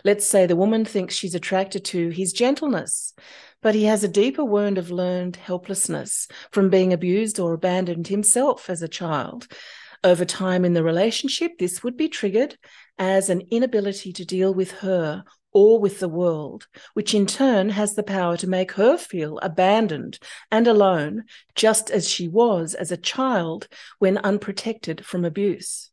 Let's 0.05 0.25
say 0.25 0.45
the 0.45 0.55
woman 0.55 0.86
thinks 0.86 1.15
she's 1.15 1.36
attracted 1.36 1.83
to 1.86 2.10
his 2.10 2.31
gentleness, 2.31 3.13
but 3.62 3.75
he 3.75 3.83
has 3.83 4.03
a 4.03 4.07
deeper 4.07 4.45
wound 4.45 4.77
of 4.77 4.89
learned 4.89 5.36
helplessness 5.36 6.27
from 6.51 6.69
being 6.69 6.93
abused 6.93 7.39
or 7.39 7.53
abandoned 7.53 8.07
himself 8.07 8.69
as 8.69 8.81
a 8.81 8.88
child. 8.88 9.48
Over 10.03 10.25
time 10.25 10.65
in 10.65 10.74
the 10.74 10.84
relationship, 10.84 11.60
this 11.60 11.84
would 11.84 11.96
be 11.96 12.10
triggered 12.10 12.58
as 12.98 13.29
an 13.29 13.43
inability 13.51 14.12
to 14.13 14.25
deal 14.25 14.53
with 14.53 14.72
her 14.79 15.24
or 15.53 15.79
with 15.79 16.00
the 16.00 16.10
world, 16.10 16.67
which 16.93 17.13
in 17.13 17.27
turn 17.27 17.70
has 17.70 17.93
the 17.93 18.03
power 18.03 18.38
to 18.38 18.48
make 18.48 18.72
her 18.74 18.98
feel 18.98 19.38
abandoned 19.39 20.17
and 20.51 20.67
alone, 20.67 21.25
just 21.55 21.91
as 21.91 22.10
she 22.10 22.27
was 22.27 22.74
as 22.74 22.91
a 22.91 22.98
child 22.98 23.67
when 24.00 24.17
unprotected 24.17 25.05
from 25.05 25.24
abuse. 25.24 25.91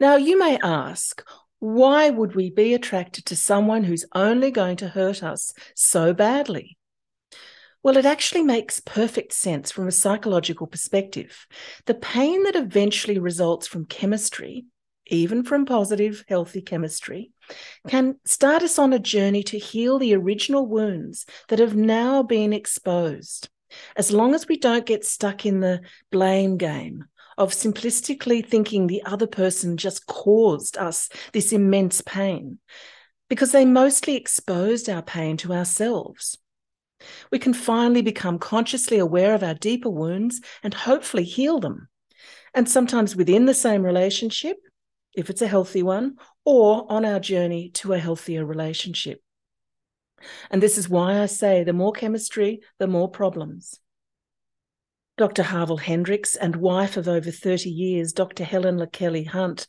Now, 0.00 0.16
you 0.16 0.36
may 0.36 0.58
ask, 0.62 1.22
why 1.60 2.10
would 2.10 2.34
we 2.34 2.50
be 2.50 2.74
attracted 2.74 3.26
to 3.26 3.36
someone 3.36 3.84
who's 3.84 4.06
only 4.14 4.50
going 4.50 4.76
to 4.78 4.88
hurt 4.88 5.22
us 5.22 5.52
so 5.76 6.12
badly? 6.12 6.78
Well, 7.82 7.96
it 7.96 8.04
actually 8.04 8.42
makes 8.42 8.80
perfect 8.80 9.32
sense 9.32 9.70
from 9.70 9.88
a 9.88 9.92
psychological 9.92 10.66
perspective. 10.66 11.46
The 11.86 11.94
pain 11.94 12.42
that 12.42 12.56
eventually 12.56 13.18
results 13.18 13.66
from 13.66 13.86
chemistry 13.86 14.66
even 15.10 15.42
from 15.42 15.66
positive, 15.66 16.24
healthy 16.28 16.62
chemistry, 16.62 17.32
can 17.88 18.16
start 18.24 18.62
us 18.62 18.78
on 18.78 18.92
a 18.92 18.98
journey 18.98 19.42
to 19.42 19.58
heal 19.58 19.98
the 19.98 20.14
original 20.14 20.66
wounds 20.66 21.26
that 21.48 21.58
have 21.58 21.74
now 21.74 22.22
been 22.22 22.52
exposed. 22.52 23.48
As 23.96 24.10
long 24.10 24.34
as 24.34 24.48
we 24.48 24.56
don't 24.56 24.86
get 24.86 25.04
stuck 25.04 25.44
in 25.44 25.60
the 25.60 25.80
blame 26.10 26.56
game 26.56 27.04
of 27.36 27.52
simplistically 27.52 28.44
thinking 28.44 28.86
the 28.86 29.02
other 29.04 29.26
person 29.26 29.76
just 29.76 30.06
caused 30.06 30.76
us 30.76 31.08
this 31.32 31.52
immense 31.52 32.00
pain, 32.00 32.58
because 33.28 33.52
they 33.52 33.64
mostly 33.64 34.16
exposed 34.16 34.88
our 34.88 35.02
pain 35.02 35.36
to 35.38 35.52
ourselves. 35.52 36.38
We 37.30 37.38
can 37.38 37.54
finally 37.54 38.02
become 38.02 38.38
consciously 38.38 38.98
aware 38.98 39.34
of 39.34 39.42
our 39.42 39.54
deeper 39.54 39.90
wounds 39.90 40.40
and 40.62 40.74
hopefully 40.74 41.24
heal 41.24 41.58
them. 41.60 41.88
And 42.54 42.68
sometimes 42.68 43.16
within 43.16 43.46
the 43.46 43.54
same 43.54 43.82
relationship, 43.82 44.56
if 45.14 45.30
it's 45.30 45.42
a 45.42 45.48
healthy 45.48 45.82
one, 45.82 46.16
or 46.44 46.90
on 46.90 47.04
our 47.04 47.20
journey 47.20 47.70
to 47.74 47.92
a 47.92 47.98
healthier 47.98 48.44
relationship. 48.44 49.20
And 50.50 50.62
this 50.62 50.78
is 50.78 50.88
why 50.88 51.20
I 51.20 51.26
say 51.26 51.64
the 51.64 51.72
more 51.72 51.92
chemistry, 51.92 52.60
the 52.78 52.86
more 52.86 53.08
problems. 53.08 53.80
Dr. 55.16 55.42
Harville 55.42 55.76
Hendrix 55.76 56.36
and 56.36 56.56
wife 56.56 56.96
of 56.96 57.08
over 57.08 57.30
30 57.30 57.68
years, 57.68 58.12
Dr. 58.12 58.44
Helen 58.44 58.78
LaKelly 58.78 59.26
Hunt, 59.26 59.66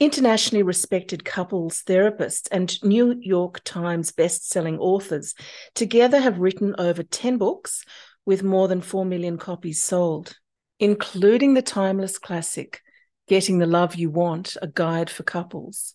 internationally 0.00 0.62
respected 0.62 1.24
couples 1.24 1.82
therapists 1.86 2.48
and 2.50 2.82
New 2.82 3.16
York 3.20 3.62
Times 3.64 4.12
best-selling 4.12 4.78
authors, 4.78 5.34
together 5.74 6.20
have 6.20 6.38
written 6.38 6.74
over 6.78 7.02
10 7.02 7.38
books 7.38 7.84
with 8.26 8.42
more 8.42 8.68
than 8.68 8.80
4 8.80 9.04
million 9.04 9.38
copies 9.38 9.82
sold, 9.82 10.36
including 10.78 11.54
the 11.54 11.62
timeless 11.62 12.18
classic 12.18 12.80
Getting 13.28 13.58
the 13.58 13.66
Love 13.66 13.94
You 13.94 14.10
Want, 14.10 14.56
a 14.60 14.66
guide 14.66 15.08
for 15.08 15.22
couples. 15.22 15.94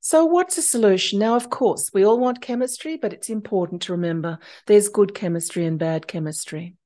So, 0.00 0.26
what's 0.26 0.58
a 0.58 0.62
solution? 0.62 1.18
Now, 1.18 1.34
of 1.34 1.50
course, 1.50 1.90
we 1.92 2.04
all 2.04 2.18
want 2.18 2.42
chemistry, 2.42 2.96
but 2.96 3.12
it's 3.12 3.30
important 3.30 3.82
to 3.82 3.92
remember 3.92 4.38
there's 4.66 4.88
good 4.88 5.14
chemistry 5.14 5.64
and 5.66 5.78
bad 5.78 6.06
chemistry. 6.06 6.76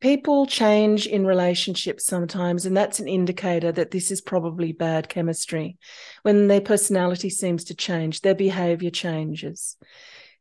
People 0.00 0.46
change 0.46 1.06
in 1.06 1.26
relationships 1.26 2.04
sometimes, 2.04 2.66
and 2.66 2.76
that's 2.76 3.00
an 3.00 3.08
indicator 3.08 3.72
that 3.72 3.90
this 3.90 4.10
is 4.10 4.20
probably 4.20 4.72
bad 4.72 5.08
chemistry. 5.08 5.78
When 6.22 6.48
their 6.48 6.60
personality 6.60 7.30
seems 7.30 7.64
to 7.64 7.74
change, 7.74 8.20
their 8.20 8.34
behavior 8.34 8.90
changes. 8.90 9.76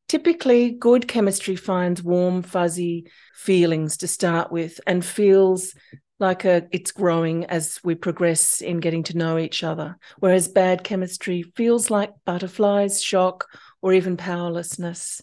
Typically, 0.07 0.71
good 0.71 1.07
chemistry 1.07 1.55
finds 1.55 2.03
warm, 2.03 2.43
fuzzy 2.43 3.05
feelings 3.33 3.97
to 3.97 4.07
start 4.07 4.51
with 4.51 4.79
and 4.85 5.03
feels 5.03 5.73
like 6.19 6.45
a, 6.45 6.67
it's 6.71 6.91
growing 6.91 7.45
as 7.45 7.79
we 7.83 7.95
progress 7.95 8.61
in 8.61 8.79
getting 8.79 9.03
to 9.03 9.17
know 9.17 9.37
each 9.37 9.63
other. 9.63 9.97
Whereas 10.19 10.47
bad 10.47 10.83
chemistry 10.83 11.43
feels 11.55 11.89
like 11.89 12.11
butterflies, 12.25 13.01
shock, 13.01 13.47
or 13.81 13.93
even 13.93 14.15
powerlessness 14.17 15.21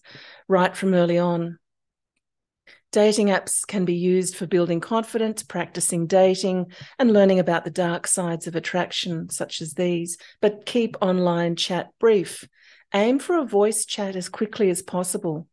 right 0.48 0.76
from 0.76 0.94
early 0.94 1.18
on. 1.18 1.58
Dating 2.92 3.28
apps 3.28 3.66
can 3.66 3.84
be 3.84 3.94
used 3.94 4.36
for 4.36 4.46
building 4.46 4.80
confidence, 4.80 5.42
practicing 5.42 6.06
dating, 6.06 6.72
and 6.98 7.12
learning 7.12 7.38
about 7.38 7.64
the 7.64 7.70
dark 7.70 8.06
sides 8.06 8.46
of 8.46 8.54
attraction, 8.54 9.30
such 9.30 9.60
as 9.60 9.74
these. 9.74 10.18
But 10.40 10.66
keep 10.66 10.96
online 11.00 11.56
chat 11.56 11.88
brief. 11.98 12.46
Aim 12.94 13.18
for 13.18 13.38
a 13.38 13.46
voice 13.46 13.86
chat 13.86 14.14
as 14.14 14.28
quickly 14.28 14.68
as 14.68 14.82
possible 14.82 15.48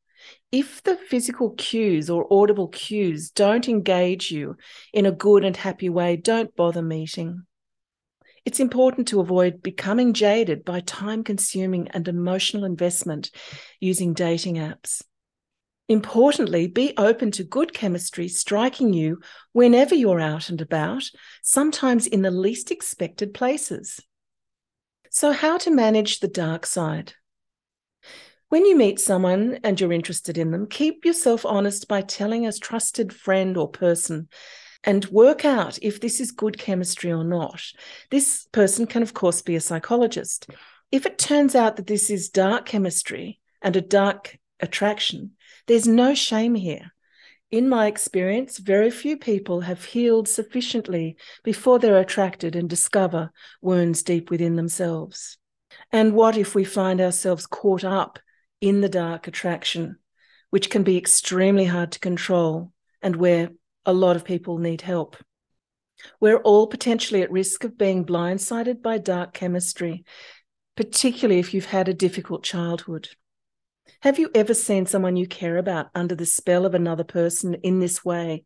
if 0.51 0.81
the 0.83 0.97
physical 0.97 1.51
cues 1.51 2.09
or 2.09 2.31
audible 2.31 2.67
cues 2.67 3.29
don't 3.29 3.69
engage 3.69 4.31
you 4.31 4.57
in 4.93 5.05
a 5.05 5.11
good 5.11 5.45
and 5.45 5.55
happy 5.55 5.89
way, 5.89 6.15
don't 6.15 6.55
bother 6.55 6.81
meeting. 6.81 7.45
It's 8.45 8.59
important 8.59 9.09
to 9.09 9.19
avoid 9.19 9.61
becoming 9.61 10.13
jaded 10.13 10.65
by 10.65 10.79
time 10.79 11.23
consuming 11.23 11.89
and 11.89 12.07
emotional 12.07 12.63
investment 12.63 13.31
using 13.79 14.13
dating 14.13 14.55
apps. 14.55 15.03
Importantly, 15.89 16.67
be 16.67 16.93
open 16.97 17.31
to 17.31 17.43
good 17.43 17.73
chemistry 17.73 18.27
striking 18.27 18.93
you 18.93 19.19
whenever 19.53 19.95
you're 19.95 20.19
out 20.19 20.49
and 20.49 20.61
about, 20.61 21.03
sometimes 21.41 22.05
in 22.05 22.21
the 22.21 22.29
least 22.29 22.69
expected 22.69 23.33
places. 23.33 23.99
So, 25.09 25.31
how 25.31 25.57
to 25.57 25.71
manage 25.71 26.19
the 26.19 26.27
dark 26.27 26.67
side? 26.67 27.13
When 28.49 28.65
you 28.65 28.77
meet 28.77 28.99
someone 28.99 29.59
and 29.63 29.81
you're 29.81 29.91
interested 29.91 30.37
in 30.37 30.51
them, 30.51 30.67
keep 30.67 31.05
yourself 31.05 31.43
honest 31.43 31.87
by 31.87 32.01
telling 32.01 32.45
a 32.45 32.53
trusted 32.53 33.11
friend 33.11 33.57
or 33.57 33.67
person 33.67 34.29
and 34.83 35.05
work 35.05 35.43
out 35.43 35.79
if 35.81 35.99
this 35.99 36.19
is 36.19 36.31
good 36.31 36.59
chemistry 36.59 37.11
or 37.11 37.23
not. 37.23 37.63
This 38.11 38.47
person 38.51 38.85
can, 38.85 39.01
of 39.01 39.15
course, 39.15 39.41
be 39.41 39.55
a 39.55 39.61
psychologist. 39.61 40.51
If 40.91 41.07
it 41.07 41.17
turns 41.17 41.55
out 41.55 41.77
that 41.77 41.87
this 41.87 42.11
is 42.11 42.29
dark 42.29 42.67
chemistry 42.67 43.39
and 43.61 43.75
a 43.75 43.81
dark 43.81 44.37
attraction, 44.59 45.31
there's 45.67 45.87
no 45.87 46.13
shame 46.13 46.55
here. 46.55 46.91
In 47.51 47.67
my 47.67 47.87
experience, 47.87 48.59
very 48.59 48.91
few 48.91 49.17
people 49.17 49.61
have 49.61 49.83
healed 49.83 50.27
sufficiently 50.27 51.17
before 51.43 51.79
they're 51.79 51.99
attracted 51.99 52.55
and 52.55 52.69
discover 52.69 53.31
wounds 53.61 54.03
deep 54.03 54.29
within 54.29 54.55
themselves. 54.55 55.37
And 55.91 56.13
what 56.13 56.37
if 56.37 56.53
we 56.53 56.63
find 56.63 57.01
ourselves 57.01 57.47
caught 57.47 57.83
up 57.83 58.19
in 58.61 58.81
the 58.81 58.89
dark 58.89 59.27
attraction, 59.27 59.97
which 60.49 60.69
can 60.69 60.83
be 60.83 60.97
extremely 60.97 61.65
hard 61.65 61.91
to 61.93 61.99
control 61.99 62.71
and 63.01 63.15
where 63.15 63.49
a 63.85 63.93
lot 63.93 64.15
of 64.15 64.25
people 64.25 64.57
need 64.57 64.81
help. 64.81 65.15
We're 66.19 66.37
all 66.37 66.67
potentially 66.67 67.21
at 67.21 67.31
risk 67.31 67.63
of 67.63 67.77
being 67.77 68.05
blindsided 68.05 68.81
by 68.81 68.99
dark 68.99 69.33
chemistry, 69.33 70.05
particularly 70.75 71.39
if 71.39 71.53
you've 71.53 71.65
had 71.65 71.89
a 71.89 71.93
difficult 71.93 72.43
childhood. 72.43 73.09
Have 74.01 74.19
you 74.19 74.29
ever 74.33 74.53
seen 74.53 74.85
someone 74.85 75.15
you 75.15 75.27
care 75.27 75.57
about 75.57 75.87
under 75.93 76.15
the 76.15 76.25
spell 76.25 76.65
of 76.65 76.73
another 76.73 77.03
person 77.03 77.55
in 77.55 77.79
this 77.79 78.03
way? 78.05 78.45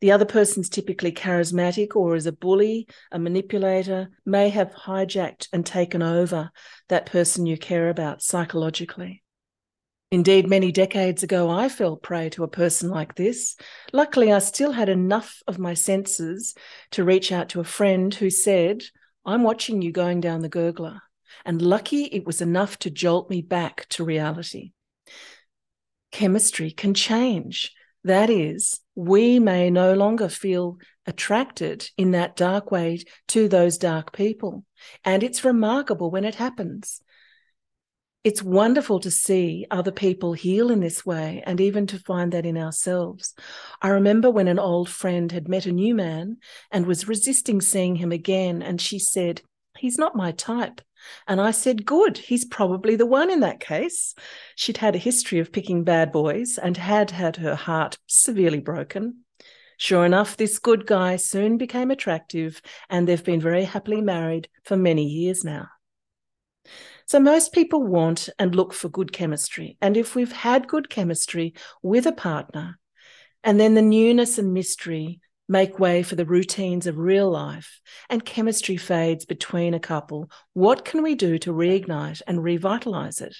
The 0.00 0.12
other 0.12 0.24
person's 0.24 0.68
typically 0.68 1.12
charismatic 1.12 1.96
or 1.96 2.16
is 2.16 2.26
a 2.26 2.32
bully, 2.32 2.86
a 3.10 3.18
manipulator, 3.18 4.10
may 4.26 4.48
have 4.50 4.74
hijacked 4.74 5.48
and 5.52 5.64
taken 5.64 6.02
over 6.02 6.50
that 6.88 7.06
person 7.06 7.46
you 7.46 7.56
care 7.56 7.88
about 7.88 8.22
psychologically. 8.22 9.22
Indeed, 10.10 10.48
many 10.48 10.72
decades 10.72 11.22
ago, 11.22 11.48
I 11.48 11.68
fell 11.68 11.96
prey 11.96 12.30
to 12.30 12.42
a 12.42 12.48
person 12.48 12.90
like 12.90 13.14
this. 13.14 13.56
Luckily, 13.92 14.32
I 14.32 14.40
still 14.40 14.72
had 14.72 14.88
enough 14.88 15.40
of 15.46 15.58
my 15.58 15.74
senses 15.74 16.54
to 16.90 17.04
reach 17.04 17.30
out 17.30 17.50
to 17.50 17.60
a 17.60 17.64
friend 17.64 18.12
who 18.12 18.28
said, 18.28 18.82
I'm 19.24 19.44
watching 19.44 19.82
you 19.82 19.92
going 19.92 20.20
down 20.20 20.40
the 20.40 20.50
gurgler. 20.50 21.00
And 21.44 21.62
lucky 21.62 22.04
it 22.04 22.26
was 22.26 22.40
enough 22.40 22.78
to 22.80 22.90
jolt 22.90 23.30
me 23.30 23.40
back 23.40 23.86
to 23.90 24.04
reality. 24.04 24.72
Chemistry 26.10 26.70
can 26.70 26.94
change. 26.94 27.72
That 28.04 28.30
is, 28.30 28.80
we 28.94 29.38
may 29.38 29.70
no 29.70 29.94
longer 29.94 30.28
feel 30.28 30.78
attracted 31.06 31.88
in 31.96 32.12
that 32.12 32.36
dark 32.36 32.70
way 32.70 33.00
to 33.28 33.48
those 33.48 33.78
dark 33.78 34.12
people. 34.12 34.64
And 35.04 35.22
it's 35.22 35.44
remarkable 35.44 36.10
when 36.10 36.24
it 36.24 36.36
happens 36.36 37.02
it's 38.22 38.42
wonderful 38.42 39.00
to 39.00 39.10
see 39.10 39.66
other 39.70 39.92
people 39.92 40.34
heal 40.34 40.70
in 40.70 40.80
this 40.80 41.06
way 41.06 41.42
and 41.46 41.58
even 41.58 41.86
to 41.86 41.98
find 41.98 42.32
that 42.32 42.44
in 42.44 42.58
ourselves. 42.58 43.34
I 43.80 43.88
remember 43.88 44.30
when 44.30 44.46
an 44.46 44.58
old 44.58 44.90
friend 44.90 45.32
had 45.32 45.48
met 45.48 45.64
a 45.64 45.72
new 45.72 45.94
man 45.94 46.36
and 46.70 46.84
was 46.84 47.08
resisting 47.08 47.62
seeing 47.62 47.96
him 47.96 48.12
again, 48.12 48.60
and 48.60 48.78
she 48.78 48.98
said, 48.98 49.40
He's 49.78 49.96
not 49.96 50.16
my 50.16 50.32
type. 50.32 50.82
And 51.26 51.40
I 51.40 51.50
said, 51.50 51.86
Good, 51.86 52.18
he's 52.18 52.44
probably 52.44 52.96
the 52.96 53.06
one 53.06 53.30
in 53.30 53.40
that 53.40 53.60
case. 53.60 54.14
She'd 54.54 54.78
had 54.78 54.94
a 54.94 54.98
history 54.98 55.38
of 55.38 55.52
picking 55.52 55.84
bad 55.84 56.12
boys 56.12 56.58
and 56.58 56.76
had 56.76 57.10
had 57.10 57.36
her 57.36 57.54
heart 57.54 57.98
severely 58.06 58.60
broken. 58.60 59.24
Sure 59.76 60.04
enough, 60.04 60.36
this 60.36 60.58
good 60.58 60.86
guy 60.86 61.16
soon 61.16 61.56
became 61.56 61.90
attractive, 61.90 62.60
and 62.90 63.08
they've 63.08 63.24
been 63.24 63.40
very 63.40 63.64
happily 63.64 64.02
married 64.02 64.48
for 64.62 64.76
many 64.76 65.04
years 65.04 65.42
now. 65.42 65.68
So 67.06 67.18
most 67.18 67.52
people 67.52 67.82
want 67.82 68.28
and 68.38 68.54
look 68.54 68.74
for 68.74 68.88
good 68.88 69.12
chemistry. 69.12 69.78
And 69.80 69.96
if 69.96 70.14
we've 70.14 70.32
had 70.32 70.68
good 70.68 70.90
chemistry 70.90 71.54
with 71.82 72.06
a 72.06 72.12
partner, 72.12 72.78
and 73.42 73.58
then 73.58 73.74
the 73.74 73.82
newness 73.82 74.38
and 74.38 74.52
mystery 74.52 75.20
make 75.50 75.80
way 75.80 76.02
for 76.02 76.14
the 76.14 76.24
routines 76.24 76.86
of 76.86 76.96
real 76.96 77.28
life, 77.28 77.80
and 78.08 78.24
chemistry 78.24 78.76
fades 78.76 79.24
between 79.24 79.74
a 79.74 79.80
couple, 79.80 80.30
what 80.52 80.84
can 80.84 81.02
we 81.02 81.16
do 81.16 81.38
to 81.38 81.52
reignite 81.52 82.22
and 82.26 82.42
revitalize 82.42 83.20
it? 83.20 83.34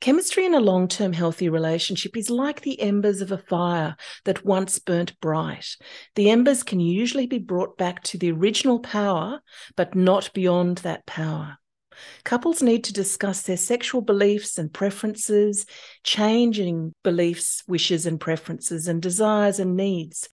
Chemistry 0.00 0.44
in 0.44 0.54
a 0.54 0.60
long 0.60 0.86
term 0.86 1.12
healthy 1.12 1.48
relationship 1.48 2.16
is 2.16 2.30
like 2.30 2.60
the 2.60 2.80
embers 2.80 3.20
of 3.20 3.32
a 3.32 3.38
fire 3.38 3.96
that 4.24 4.44
once 4.44 4.78
burnt 4.78 5.18
bright. 5.20 5.76
The 6.14 6.30
embers 6.30 6.62
can 6.62 6.78
usually 6.78 7.26
be 7.26 7.38
brought 7.38 7.76
back 7.76 8.02
to 8.04 8.18
the 8.18 8.30
original 8.30 8.78
power, 8.78 9.40
but 9.76 9.94
not 9.94 10.30
beyond 10.32 10.78
that 10.78 11.06
power. 11.06 11.58
Couples 12.24 12.62
need 12.62 12.84
to 12.84 12.92
discuss 12.92 13.42
their 13.42 13.56
sexual 13.56 14.00
beliefs 14.00 14.58
and 14.58 14.72
preferences, 14.72 15.66
changing 16.02 16.94
beliefs, 17.02 17.62
wishes, 17.66 18.06
and 18.06 18.20
preferences, 18.20 18.86
and 18.86 19.02
desires 19.02 19.58
and 19.58 19.76
needs. 19.76 20.28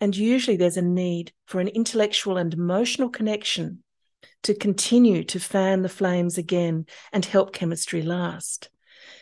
And 0.00 0.16
usually 0.16 0.56
there's 0.56 0.76
a 0.76 0.82
need 0.82 1.32
for 1.46 1.60
an 1.60 1.68
intellectual 1.68 2.36
and 2.36 2.52
emotional 2.52 3.08
connection 3.08 3.82
to 4.42 4.54
continue 4.54 5.24
to 5.24 5.40
fan 5.40 5.82
the 5.82 5.88
flames 5.88 6.38
again 6.38 6.86
and 7.12 7.24
help 7.24 7.52
chemistry 7.52 8.02
last. 8.02 8.68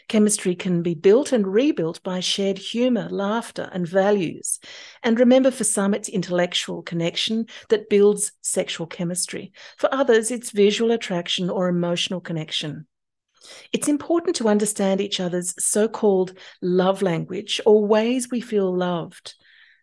Chemistry 0.09 0.55
can 0.55 0.83
be 0.83 0.95
built 0.95 1.33
and 1.33 1.47
rebuilt 1.47 2.03
by 2.03 2.21
shared 2.21 2.59
humour, 2.59 3.09
laughter, 3.09 3.71
and 3.73 3.89
values. 3.89 4.61
And 5.03 5.19
remember, 5.19 5.51
for 5.51 5.65
some, 5.65 5.95
it's 5.95 6.09
intellectual 6.09 6.83
connection 6.83 7.47
that 7.71 7.89
builds 7.89 8.33
sexual 8.43 8.87
chemistry. 8.87 9.53
For 9.79 9.93
others, 9.95 10.31
it's 10.31 10.51
visual 10.51 10.91
attraction 10.93 11.49
or 11.49 11.69
emotional 11.69 12.21
connection. 12.21 12.87
It's 13.73 13.89
important 13.89 14.37
to 14.37 14.49
understand 14.49 15.01
each 15.01 15.21
other's 15.21 15.55
so 15.59 15.89
called 15.89 16.37
love 16.61 17.03
language 17.03 17.61
or 17.65 17.87
ways 17.87 18.31
we 18.31 18.41
feel 18.41 18.75
loved, 18.75 19.35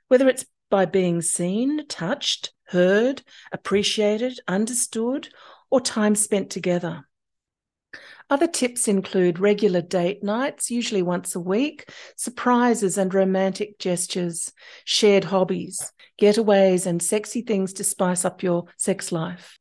whether 0.07 0.27
it's 0.27 0.45
by 0.71 0.85
being 0.85 1.21
seen, 1.21 1.85
touched, 1.85 2.51
heard, 2.63 3.21
appreciated, 3.51 4.39
understood, 4.47 5.29
or 5.69 5.79
time 5.79 6.15
spent 6.15 6.49
together. 6.49 7.05
Other 8.31 8.47
tips 8.47 8.87
include 8.87 9.39
regular 9.39 9.81
date 9.81 10.23
nights, 10.23 10.71
usually 10.71 11.01
once 11.01 11.35
a 11.35 11.39
week, 11.39 11.91
surprises 12.15 12.97
and 12.97 13.13
romantic 13.13 13.77
gestures, 13.77 14.53
shared 14.85 15.25
hobbies, 15.25 15.91
getaways, 16.19 16.85
and 16.85 17.03
sexy 17.03 17.41
things 17.41 17.73
to 17.73 17.83
spice 17.83 18.23
up 18.23 18.41
your 18.41 18.65
sex 18.77 19.11
life. 19.11 19.59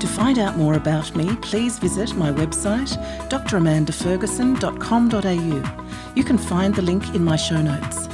To 0.00 0.06
find 0.06 0.38
out 0.38 0.56
more 0.56 0.72
about 0.74 1.14
me, 1.14 1.36
please 1.36 1.78
visit 1.78 2.14
my 2.14 2.32
website 2.32 2.96
dramandaferguson.com.au. 3.28 6.14
You 6.14 6.24
can 6.24 6.38
find 6.38 6.74
the 6.74 6.82
link 6.82 7.14
in 7.14 7.22
my 7.22 7.36
show 7.36 7.60
notes. 7.60 8.08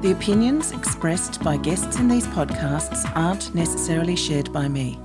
The 0.00 0.12
opinions 0.12 0.72
expressed 0.72 1.42
by 1.42 1.58
guests 1.58 1.98
in 1.98 2.08
these 2.08 2.26
podcasts 2.28 3.04
aren't 3.14 3.54
necessarily 3.54 4.16
shared 4.16 4.50
by 4.50 4.66
me. 4.66 4.98